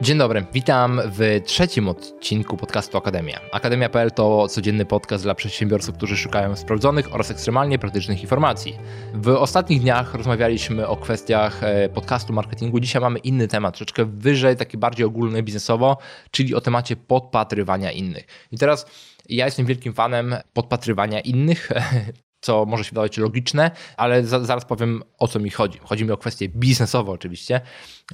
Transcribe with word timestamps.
Dzień 0.00 0.18
dobry, 0.18 0.44
witam 0.52 1.00
w 1.04 1.40
trzecim 1.44 1.88
odcinku 1.88 2.56
podcastu 2.56 2.98
Akademia. 2.98 3.40
Akademia.pl 3.52 4.10
to 4.10 4.48
codzienny 4.48 4.84
podcast 4.84 5.24
dla 5.24 5.34
przedsiębiorców, 5.34 5.96
którzy 5.96 6.16
szukają 6.16 6.56
sprawdzonych 6.56 7.14
oraz 7.14 7.30
ekstremalnie 7.30 7.78
praktycznych 7.78 8.22
informacji. 8.22 8.78
W 9.14 9.28
ostatnich 9.28 9.80
dniach 9.80 10.14
rozmawialiśmy 10.14 10.86
o 10.86 10.96
kwestiach 10.96 11.62
e, 11.62 11.88
podcastu 11.88 12.32
marketingu. 12.32 12.80
Dzisiaj 12.80 13.02
mamy 13.02 13.18
inny 13.18 13.48
temat, 13.48 13.74
troszeczkę 13.74 14.04
wyżej, 14.04 14.56
taki 14.56 14.78
bardziej 14.78 15.06
ogólny 15.06 15.42
biznesowo, 15.42 15.98
czyli 16.30 16.54
o 16.54 16.60
temacie 16.60 16.96
podpatrywania 16.96 17.92
innych. 17.92 18.26
I 18.52 18.58
teraz 18.58 18.86
ja 19.28 19.44
jestem 19.44 19.66
wielkim 19.66 19.92
fanem 19.92 20.36
podpatrywania 20.52 21.20
innych, 21.20 21.70
co 22.40 22.64
może 22.64 22.84
się 22.84 22.90
wydawać 22.90 23.18
logiczne, 23.18 23.70
ale 23.96 24.24
za, 24.24 24.44
zaraz 24.44 24.64
powiem 24.64 25.02
o 25.18 25.28
co 25.28 25.40
mi 25.40 25.50
chodzi. 25.50 25.78
Chodzi 25.82 26.04
mi 26.04 26.10
o 26.10 26.16
kwestie 26.16 26.48
biznesowe 26.48 27.12
oczywiście, 27.12 27.60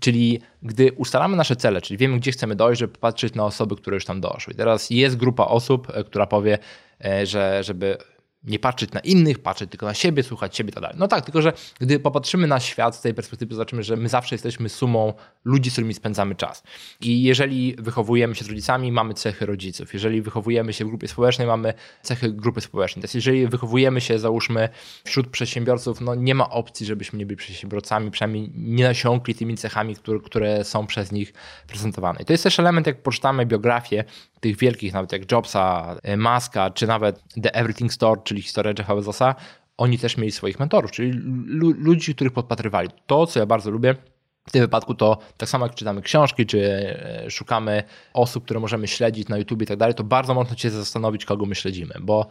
czyli 0.00 0.40
gdy 0.62 0.92
ustalamy 0.92 1.36
nasze 1.36 1.56
cele, 1.56 1.80
czyli 1.80 1.98
wiemy 1.98 2.18
gdzie 2.18 2.32
chcemy 2.32 2.56
dojść, 2.56 2.80
żeby 2.80 2.98
patrzeć 2.98 3.34
na 3.34 3.44
osoby, 3.44 3.76
które 3.76 3.94
już 3.94 4.04
tam 4.04 4.20
doszły. 4.20 4.52
I 4.52 4.56
teraz 4.56 4.90
jest 4.90 5.16
grupa 5.16 5.44
osób, 5.44 5.90
e, 5.94 6.04
która 6.04 6.26
powie, 6.26 6.58
e, 7.04 7.26
że 7.26 7.64
żeby 7.64 7.98
nie 8.44 8.58
patrzeć 8.58 8.92
na 8.92 9.00
innych, 9.00 9.38
patrzeć 9.38 9.70
tylko 9.70 9.86
na 9.86 9.94
siebie, 9.94 10.22
słuchać 10.22 10.56
siebie 10.56 10.72
tak 10.72 10.82
dalej. 10.82 10.96
No 11.00 11.08
tak, 11.08 11.24
tylko 11.24 11.42
że 11.42 11.52
gdy 11.80 12.00
popatrzymy 12.00 12.46
na 12.46 12.60
świat 12.60 12.96
z 12.96 13.00
tej 13.00 13.14
perspektywy, 13.14 13.54
zobaczymy, 13.54 13.82
że 13.82 13.96
my 13.96 14.08
zawsze 14.08 14.34
jesteśmy 14.34 14.68
sumą 14.68 15.12
ludzi, 15.44 15.70
z 15.70 15.72
którymi 15.72 15.94
spędzamy 15.94 16.34
czas. 16.34 16.62
I 17.00 17.22
jeżeli 17.22 17.76
wychowujemy 17.78 18.34
się 18.34 18.44
z 18.44 18.48
rodzicami, 18.48 18.92
mamy 18.92 19.14
cechy 19.14 19.46
rodziców. 19.46 19.94
Jeżeli 19.94 20.22
wychowujemy 20.22 20.72
się 20.72 20.84
w 20.84 20.88
grupie 20.88 21.08
społecznej, 21.08 21.46
mamy 21.46 21.74
cechy 22.02 22.32
grupy 22.32 22.60
społecznej. 22.60 23.02
Więc 23.02 23.14
jeżeli 23.14 23.46
wychowujemy 23.46 24.00
się, 24.00 24.18
załóżmy, 24.18 24.68
wśród 25.04 25.28
przedsiębiorców, 25.28 26.00
no 26.00 26.14
nie 26.14 26.34
ma 26.34 26.50
opcji, 26.50 26.86
żebyśmy 26.86 27.18
nie 27.18 27.26
byli 27.26 27.36
przedsiębiorcami, 27.36 28.10
przynajmniej 28.10 28.50
nie 28.54 28.84
nasiąkli 28.84 29.34
tymi 29.34 29.56
cechami, 29.56 29.96
które, 29.96 30.20
które 30.20 30.64
są 30.64 30.86
przez 30.86 31.12
nich 31.12 31.32
prezentowane. 31.66 32.20
I 32.22 32.24
to 32.24 32.32
jest 32.32 32.44
też 32.44 32.58
element, 32.58 32.86
jak 32.86 33.02
poczytamy 33.02 33.46
biografię 33.46 34.04
tych 34.40 34.56
wielkich, 34.56 34.92
nawet 34.92 35.12
jak 35.12 35.32
Jobsa, 35.32 35.96
e, 36.02 36.16
Muska, 36.16 36.70
czy 36.70 36.86
nawet 36.86 37.22
The 37.42 37.54
Everything 37.54 37.92
Store, 37.92 38.20
czyli 38.28 38.42
historia 38.42 38.74
Jeffa 38.78 38.94
Bezosa, 38.94 39.34
oni 39.76 39.98
też 39.98 40.16
mieli 40.16 40.32
swoich 40.32 40.60
mentorów, 40.60 40.90
czyli 40.90 41.12
ludzi, 41.78 42.14
których 42.14 42.32
podpatrywali. 42.32 42.88
To, 43.06 43.26
co 43.26 43.40
ja 43.40 43.46
bardzo 43.46 43.70
lubię, 43.70 43.94
w 44.48 44.50
tym 44.50 44.60
wypadku 44.62 44.94
to 44.94 45.18
tak 45.36 45.48
samo 45.48 45.66
jak 45.66 45.74
czytamy 45.74 46.02
książki, 46.02 46.46
czy 46.46 46.60
e, 46.62 47.30
szukamy 47.30 47.82
osób, 48.12 48.44
które 48.44 48.60
możemy 48.60 48.88
śledzić 48.88 49.28
na 49.28 49.38
YouTube 49.38 49.62
i 49.62 49.66
tak 49.66 49.76
dalej, 49.76 49.94
to 49.94 50.04
bardzo 50.04 50.34
mocno 50.34 50.56
się 50.56 50.70
zastanowić, 50.70 51.24
kogo 51.24 51.46
my 51.46 51.54
śledzimy, 51.54 51.94
bo 52.00 52.26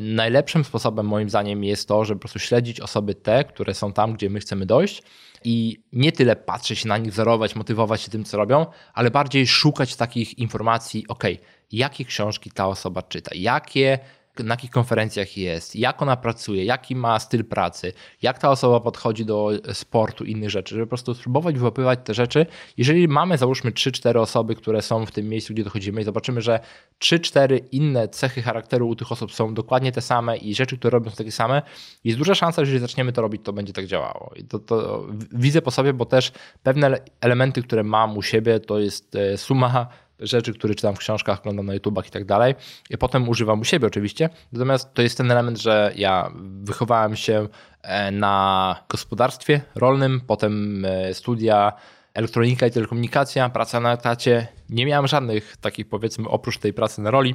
najlepszym 0.00 0.64
sposobem 0.64 1.06
moim 1.06 1.30
zdaniem 1.30 1.64
jest 1.64 1.88
to, 1.88 2.04
żeby 2.04 2.18
po 2.18 2.20
prostu 2.20 2.38
śledzić 2.38 2.80
osoby 2.80 3.14
te, 3.14 3.44
które 3.44 3.74
są 3.74 3.92
tam, 3.92 4.12
gdzie 4.12 4.30
my 4.30 4.40
chcemy 4.40 4.66
dojść 4.66 5.02
i 5.44 5.82
nie 5.92 6.12
tyle 6.12 6.36
patrzeć 6.36 6.84
na 6.84 6.98
nich, 6.98 7.12
wzorować, 7.12 7.56
motywować 7.56 8.02
się 8.02 8.10
tym, 8.10 8.24
co 8.24 8.36
robią, 8.36 8.66
ale 8.94 9.10
bardziej 9.10 9.46
szukać 9.46 9.96
takich 9.96 10.38
informacji, 10.38 11.04
ok, 11.08 11.24
jakie 11.72 12.04
książki 12.04 12.50
ta 12.50 12.66
osoba 12.66 13.02
czyta, 13.02 13.30
jakie 13.34 13.98
na 14.44 14.52
jakich 14.52 14.70
konferencjach 14.70 15.36
jest, 15.36 15.76
jak 15.76 16.02
ona 16.02 16.16
pracuje, 16.16 16.64
jaki 16.64 16.96
ma 16.96 17.18
styl 17.18 17.44
pracy, 17.44 17.92
jak 18.22 18.38
ta 18.38 18.50
osoba 18.50 18.80
podchodzi 18.80 19.24
do 19.24 19.50
sportu, 19.72 20.24
innych 20.24 20.50
rzeczy, 20.50 20.74
żeby 20.74 20.86
po 20.86 20.88
prostu 20.88 21.14
spróbować 21.14 21.58
wyłapywać 21.58 21.98
te 22.04 22.14
rzeczy. 22.14 22.46
Jeżeli 22.76 23.08
mamy, 23.08 23.38
załóżmy, 23.38 23.70
3-4 23.70 24.18
osoby, 24.18 24.54
które 24.54 24.82
są 24.82 25.06
w 25.06 25.10
tym 25.10 25.28
miejscu, 25.28 25.54
gdzie 25.54 25.64
dochodzimy 25.64 26.00
i 26.00 26.04
zobaczymy, 26.04 26.40
że 26.40 26.60
3-4 27.00 27.60
inne 27.72 28.08
cechy 28.08 28.42
charakteru 28.42 28.88
u 28.88 28.96
tych 28.96 29.12
osób 29.12 29.32
są 29.32 29.54
dokładnie 29.54 29.92
te 29.92 30.00
same 30.00 30.36
i 30.36 30.54
rzeczy, 30.54 30.78
które 30.78 30.90
robią 30.90 31.10
są 31.10 31.16
takie 31.16 31.32
same, 31.32 31.62
jest 32.04 32.18
duża 32.18 32.34
szansa, 32.34 32.64
że 32.64 32.72
jeżeli 32.72 32.80
zaczniemy 32.80 33.12
to 33.12 33.22
robić, 33.22 33.42
to 33.44 33.52
będzie 33.52 33.72
tak 33.72 33.86
działało. 33.86 34.32
I 34.36 34.44
to, 34.44 34.58
to 34.58 35.06
widzę 35.32 35.62
po 35.62 35.70
sobie, 35.70 35.92
bo 35.92 36.04
też 36.04 36.32
pewne 36.62 36.98
elementy, 37.20 37.62
które 37.62 37.84
mam 37.84 38.16
u 38.16 38.22
siebie, 38.22 38.60
to 38.60 38.78
jest 38.78 39.14
e, 39.14 39.38
suma 39.38 39.88
rzeczy, 40.20 40.54
które 40.54 40.74
czytam 40.74 40.94
w 40.94 40.98
książkach, 40.98 41.38
oglądam 41.38 41.66
na 41.66 41.74
YouTubach 41.74 42.06
i 42.06 42.10
tak 42.10 42.24
dalej. 42.24 42.54
I 42.90 42.98
potem 42.98 43.28
używam 43.28 43.60
u 43.60 43.64
siebie 43.64 43.86
oczywiście. 43.86 44.28
Natomiast 44.52 44.94
to 44.94 45.02
jest 45.02 45.16
ten 45.16 45.30
element, 45.30 45.58
że 45.58 45.92
ja 45.96 46.32
wychowałem 46.62 47.16
się 47.16 47.48
e, 47.82 48.10
na 48.10 48.76
gospodarstwie 48.88 49.60
rolnym, 49.74 50.20
potem 50.26 50.84
e, 50.84 51.14
studia 51.14 51.72
elektronika 52.14 52.66
i 52.66 52.70
telekomunikacja, 52.70 53.48
praca 53.48 53.80
na 53.80 53.92
etacie. 53.92 54.46
Nie 54.68 54.86
miałem 54.86 55.06
żadnych 55.06 55.56
takich 55.56 55.88
powiedzmy 55.88 56.28
oprócz 56.28 56.58
tej 56.58 56.72
pracy 56.72 57.00
na 57.00 57.10
roli 57.10 57.34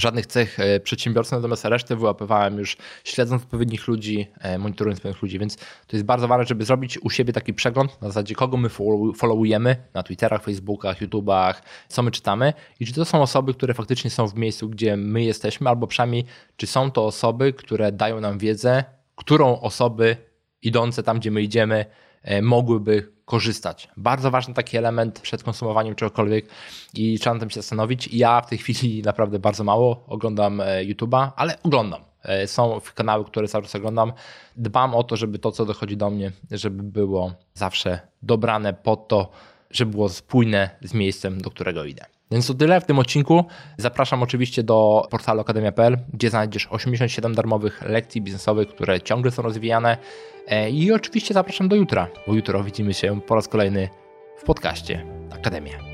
żadnych 0.00 0.26
cech 0.26 0.60
e, 0.60 0.80
przedsiębiorcy, 0.80 1.34
natomiast 1.34 1.64
resztę 1.64 1.96
wyłapywałem 1.96 2.58
już 2.58 2.76
śledząc 3.04 3.42
odpowiednich 3.42 3.88
ludzi, 3.88 4.26
e, 4.40 4.58
monitorując 4.58 4.98
odpowiednich 4.98 5.22
ludzi, 5.22 5.38
więc 5.38 5.56
to 5.56 5.96
jest 5.96 6.04
bardzo 6.04 6.28
ważne, 6.28 6.46
żeby 6.46 6.64
zrobić 6.64 6.98
u 6.98 7.10
siebie 7.10 7.32
taki 7.32 7.54
przegląd 7.54 8.02
na 8.02 8.08
zasadzie 8.08 8.34
kogo 8.34 8.56
my 8.56 8.68
followujemy 9.16 9.76
na 9.94 10.02
Twitterach, 10.02 10.42
Facebookach, 10.42 11.00
YouTubach, 11.00 11.62
co 11.88 12.02
my 12.02 12.10
czytamy 12.10 12.52
i 12.80 12.86
czy 12.86 12.92
to 12.92 13.04
są 13.04 13.22
osoby, 13.22 13.54
które 13.54 13.74
faktycznie 13.74 14.10
są 14.10 14.28
w 14.28 14.34
miejscu, 14.34 14.68
gdzie 14.68 14.96
my 14.96 15.24
jesteśmy, 15.24 15.68
albo 15.68 15.86
przynajmniej 15.86 16.24
czy 16.56 16.66
są 16.66 16.90
to 16.90 17.06
osoby, 17.06 17.52
które 17.52 17.92
dają 17.92 18.20
nam 18.20 18.38
wiedzę, 18.38 18.84
którą 19.16 19.60
osoby 19.60 20.16
idące 20.62 21.02
tam, 21.02 21.18
gdzie 21.18 21.30
my 21.30 21.42
idziemy, 21.42 21.84
mogłyby 22.42 23.12
korzystać. 23.30 23.88
Bardzo 23.96 24.30
ważny 24.30 24.54
taki 24.54 24.76
element 24.76 25.20
przed 25.20 25.42
konsumowaniem 25.42 25.94
czegokolwiek 25.94 26.46
i 26.94 27.18
trzeba 27.18 27.34
na 27.34 27.40
tym 27.40 27.50
się 27.50 27.60
zastanowić. 27.60 28.08
Ja 28.12 28.40
w 28.40 28.48
tej 28.48 28.58
chwili 28.58 29.02
naprawdę 29.02 29.38
bardzo 29.38 29.64
mało 29.64 30.04
oglądam 30.06 30.60
e, 30.60 30.64
YouTube'a, 30.84 31.30
ale 31.36 31.62
oglądam. 31.62 32.00
E, 32.22 32.46
są 32.46 32.80
kanały, 32.94 33.24
które 33.24 33.48
cały 33.48 33.64
czas 33.64 33.74
oglądam. 33.74 34.12
Dbam 34.56 34.94
o 34.94 35.04
to, 35.04 35.16
żeby 35.16 35.38
to, 35.38 35.52
co 35.52 35.66
dochodzi 35.66 35.96
do 35.96 36.10
mnie, 36.10 36.32
żeby 36.50 36.82
było 36.82 37.32
zawsze 37.54 38.00
dobrane 38.22 38.74
pod 38.74 39.08
to, 39.08 39.30
żeby 39.70 39.90
było 39.90 40.08
spójne 40.08 40.70
z 40.82 40.94
miejscem, 40.94 41.40
do 41.40 41.50
którego 41.50 41.84
idę. 41.84 42.04
Więc 42.30 42.46
to 42.46 42.54
tyle 42.54 42.80
w 42.80 42.84
tym 42.84 42.98
odcinku. 42.98 43.44
Zapraszam 43.76 44.22
oczywiście 44.22 44.62
do 44.62 45.06
portalu 45.10 45.40
akademia.pl, 45.40 45.98
gdzie 46.12 46.30
znajdziesz 46.30 46.68
87 46.70 47.34
darmowych 47.34 47.82
lekcji 47.82 48.22
biznesowych, 48.22 48.68
które 48.68 49.00
ciągle 49.00 49.30
są 49.30 49.42
rozwijane. 49.42 49.96
E, 50.46 50.70
I 50.70 50.92
oczywiście 50.92 51.34
zapraszam 51.34 51.68
do 51.68 51.76
jutra, 51.76 52.08
bo 52.26 52.34
jutro 52.34 52.64
widzimy 52.64 52.94
się 52.94 53.20
po 53.20 53.34
raz 53.34 53.48
kolejny 53.48 53.88
w 54.36 54.44
podcaście 54.44 55.06
Akademia. 55.30 55.89